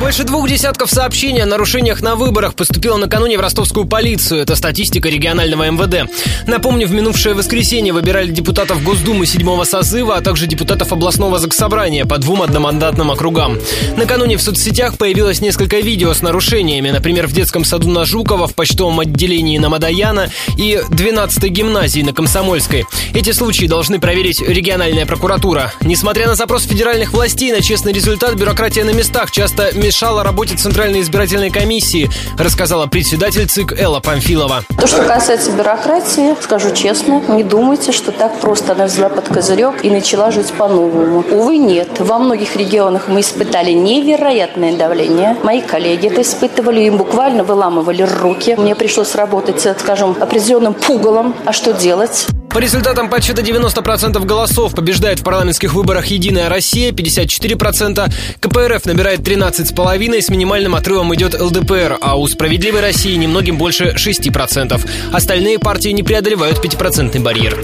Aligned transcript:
Больше 0.00 0.24
двух 0.24 0.48
десятков 0.48 0.90
сообщений 0.90 1.42
о 1.42 1.46
нарушениях 1.46 2.00
на 2.00 2.14
выборах 2.14 2.54
поступило 2.54 2.96
накануне 2.96 3.36
в 3.36 3.42
ростовскую 3.42 3.84
полицию. 3.84 4.40
Это 4.40 4.56
статистика 4.56 5.10
регионального 5.10 5.70
МВД. 5.70 6.10
Напомню, 6.46 6.88
в 6.88 6.92
минувшее 6.92 7.34
воскресенье 7.34 7.92
выбирали 7.92 8.30
депутатов 8.30 8.82
Госдумы 8.82 9.26
седьмого 9.26 9.64
созыва, 9.64 10.16
а 10.16 10.22
также 10.22 10.46
депутатов 10.46 10.94
областного 10.94 11.38
заксобрания 11.38 12.06
по 12.06 12.16
двум 12.16 12.40
одномандатным 12.40 13.10
округам. 13.10 13.58
Накануне 13.98 14.38
в 14.38 14.42
соцсетях 14.42 14.96
появилось 14.96 15.42
несколько 15.42 15.80
видео 15.80 16.14
с 16.14 16.22
нарушениями. 16.22 16.88
Например, 16.88 17.26
в 17.26 17.32
детском 17.32 17.66
саду 17.66 17.90
на 17.90 18.06
Жукова, 18.06 18.48
в 18.48 18.54
почтовом 18.54 19.00
отделении 19.00 19.58
на 19.58 19.68
Мадаяна 19.68 20.30
и 20.56 20.80
12-й 20.88 21.50
гимназии 21.50 22.00
на 22.00 22.14
Комсомольской. 22.14 22.86
Эти 23.12 23.32
случаи 23.32 23.66
должны 23.66 24.00
проверить 24.00 24.40
региональная 24.40 25.04
прокуратура. 25.04 25.74
Несмотря 25.82 26.26
на 26.26 26.36
запрос 26.36 26.64
федеральных 26.64 27.12
властей 27.12 27.52
на 27.52 27.60
честный 27.60 27.92
результат, 27.92 28.34
бюрократия 28.34 28.84
на 28.84 28.92
местах 28.92 29.30
часто 29.30 29.70
мешала 29.90 30.22
работе 30.22 30.54
Центральной 30.54 31.00
избирательной 31.00 31.50
комиссии, 31.50 32.08
рассказала 32.38 32.86
председатель 32.86 33.48
ЦИК 33.48 33.72
Элла 33.76 33.98
Памфилова. 33.98 34.62
То, 34.80 34.86
что 34.86 35.02
касается 35.02 35.50
бюрократии, 35.50 36.40
скажу 36.40 36.70
честно, 36.72 37.20
не 37.26 37.42
думайте, 37.42 37.90
что 37.90 38.12
так 38.12 38.38
просто 38.38 38.74
она 38.74 38.84
взяла 38.84 39.08
под 39.08 39.26
козырек 39.26 39.84
и 39.84 39.90
начала 39.90 40.30
жить 40.30 40.52
по-новому. 40.52 41.24
Увы, 41.32 41.56
нет. 41.58 41.88
Во 41.98 42.20
многих 42.20 42.54
регионах 42.54 43.08
мы 43.08 43.22
испытали 43.22 43.72
невероятное 43.72 44.76
давление. 44.76 45.36
Мои 45.42 45.60
коллеги 45.60 46.06
это 46.06 46.22
испытывали, 46.22 46.82
им 46.82 46.96
буквально 46.96 47.42
выламывали 47.42 48.02
руки. 48.02 48.54
Мне 48.56 48.76
пришлось 48.76 49.16
работать, 49.16 49.66
скажем, 49.80 50.16
определенным 50.20 50.74
пугалом. 50.74 51.34
А 51.44 51.52
что 51.52 51.72
делать? 51.72 52.28
По 52.52 52.58
результатам 52.58 53.08
подсчета 53.08 53.42
90% 53.42 54.24
голосов 54.26 54.74
побеждает 54.74 55.20
в 55.20 55.22
парламентских 55.22 55.72
выборах 55.72 56.06
«Единая 56.06 56.48
Россия» 56.48 56.90
54%, 56.90 58.12
КПРФ 58.40 58.86
набирает 58.86 59.20
13,5%, 59.20 60.20
с 60.20 60.28
минимальным 60.28 60.74
отрывом 60.74 61.14
идет 61.14 61.40
ЛДПР, 61.40 61.98
а 62.00 62.18
у 62.18 62.26
«Справедливой 62.26 62.80
России» 62.80 63.14
немногим 63.14 63.56
больше 63.56 63.94
6%. 63.96 64.80
Остальные 65.12 65.60
партии 65.60 65.90
не 65.90 66.02
преодолевают 66.02 66.58
5% 66.58 67.20
барьер. 67.20 67.56